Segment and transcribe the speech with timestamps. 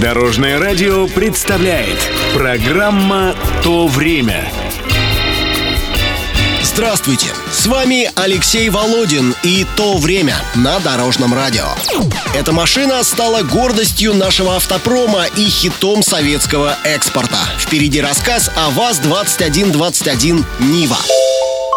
[0.00, 1.98] Дорожное радио представляет
[2.32, 4.50] программа «То время».
[6.62, 7.26] Здравствуйте!
[7.52, 11.66] С вами Алексей Володин и «То время» на Дорожном радио.
[12.34, 17.38] Эта машина стала гордостью нашего автопрома и хитом советского экспорта.
[17.58, 20.96] Впереди рассказ о ВАЗ-2121 «Нива».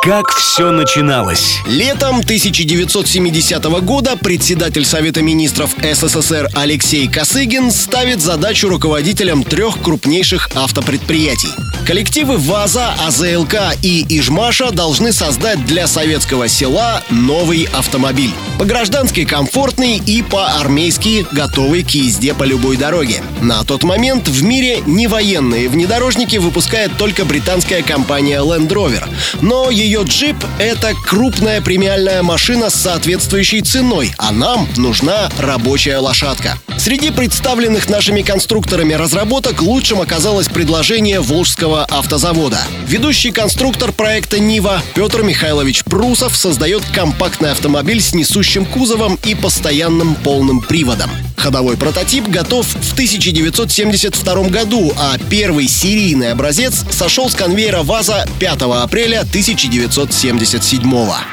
[0.03, 1.59] Как все начиналось?
[1.65, 11.51] Летом 1970 года председатель Совета министров СССР Алексей Косыгин ставит задачу руководителям трех крупнейших автопредприятий.
[11.85, 18.31] Коллективы ВАЗа, АЗЛК и Ижмаша должны создать для советского села новый автомобиль.
[18.57, 23.21] По-граждански комфортный и по-армейски готовый к езде по любой дороге.
[23.41, 29.03] На тот момент в мире не военные внедорожники выпускает только британская компания Land Rover.
[29.41, 36.57] Но ее джип— это крупная премиальная машина с соответствующей ценой, а нам нужна рабочая лошадка.
[36.77, 42.59] Среди представленных нашими конструкторами разработок лучшим оказалось предложение Волжского автозавода.
[42.87, 50.15] Ведущий конструктор проекта «Нива» Петр Михайлович Прусов создает компактный автомобиль с несущим кузовом и постоянным
[50.15, 51.09] полным приводом.
[51.37, 58.61] Ходовой прототип готов в 1972 году, а первый серийный образец сошел с конвейера ВАЗа 5
[58.83, 61.23] апреля 1977 года.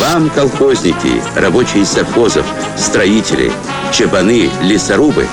[0.00, 3.52] Вам, колхозники, рабочие совхозов, строители,
[3.92, 5.26] чабаны, лесорубы,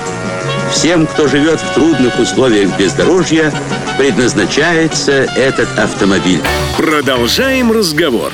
[0.74, 3.52] всем, кто живет в трудных условиях бездорожья,
[3.96, 6.42] предназначается этот автомобиль.
[6.76, 8.32] Продолжаем разговор.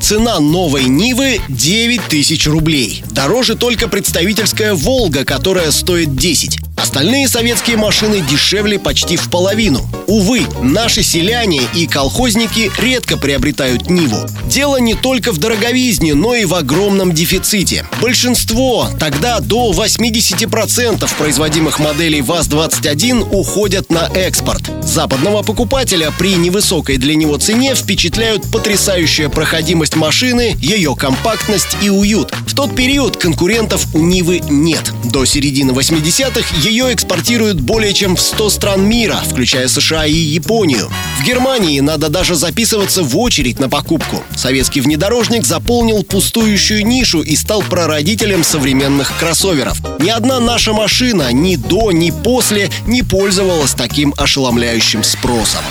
[0.00, 3.02] Цена новой Нивы 9 тысяч рублей.
[3.10, 6.60] Дороже только представительская «Волга», которая стоит 10.
[6.76, 9.84] Остальные советские машины дешевле почти в половину.
[10.06, 14.26] Увы, наши селяне и колхозники редко приобретают Ниву.
[14.46, 17.84] Дело не только в дороговизне, но и в огромном дефиците.
[18.00, 24.62] Большинство, тогда до 80% производимых моделей ВАЗ-21 уходят на экспорт.
[24.82, 32.32] Западного покупателя при невысокой для него цене впечатляют потрясающая проходимость машины, ее компактность и уют.
[32.46, 34.92] В тот период конкурентов у Нивы нет.
[35.04, 40.90] До середины 80-х ее экспортируют более чем в 100 стран мира, включая США и Японию.
[41.18, 44.22] В Германии надо даже записываться в очередь на покупку.
[44.36, 49.78] Советский внедорожник заполнил пустующую нишу и стал прародителем современных кроссоверов.
[50.00, 55.62] Ни одна наша машина ни до, ни после не пользовалась таким ошеломляющим спросом.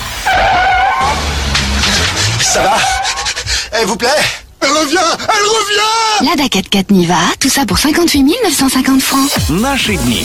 [3.80, 4.08] Elle vous plaît
[4.60, 9.30] Elle revient Elle revient La Dacat 4 Niva, tout ça pour 58 950 francs.
[9.48, 10.24] Наши дни.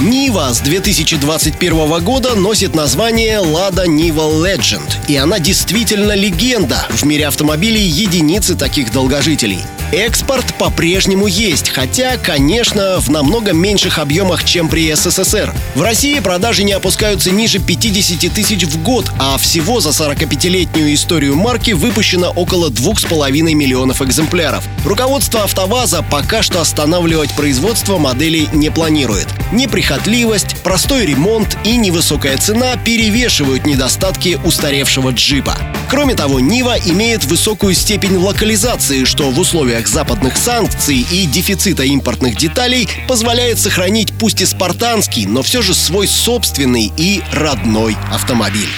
[0.00, 4.90] Нива с 2021 года носит название Lada Niva Legend.
[5.06, 6.84] И она действительно легенда.
[6.90, 9.60] В мире автомобилей единицы таких долгожителей.
[9.92, 15.52] Экспорт по-прежнему есть, хотя, конечно, в намного меньших объемах, чем при СССР.
[15.74, 21.34] В России продажи не опускаются ниже 50 тысяч в год, а всего за 45-летнюю историю
[21.34, 24.64] марки выпущено около 2,5 миллионов экземпляров.
[24.84, 29.26] Руководство АвтоВАЗа пока что останавливать производство моделей не планирует.
[29.50, 35.58] Неприхотливость, простой ремонт и невысокая цена перевешивают недостатки устаревшего джипа.
[35.90, 42.36] Кроме того, Нива имеет высокую степень локализации, что в условиях западных санкций и дефицита импортных
[42.36, 48.70] деталей позволяет сохранить пусть и спартанский, но все же свой собственный и родной автомобиль.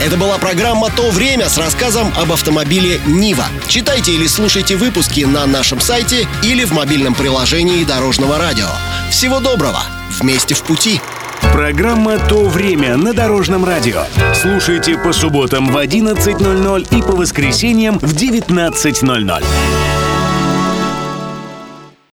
[0.00, 3.46] Это была программа «То время» с рассказом об автомобиле «Нива».
[3.66, 8.68] Читайте или слушайте выпуски на нашем сайте или в мобильном приложении Дорожного радио.
[9.10, 9.82] Всего доброго!
[10.20, 11.00] Вместе в пути!
[11.54, 14.02] Программа «То время» на Дорожном радио.
[14.34, 20.03] Слушайте по субботам в 11.00 и по воскресеньям в 19.00.